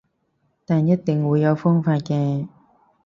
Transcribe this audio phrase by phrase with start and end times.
[0.65, 2.47] 但一定會有方法嘅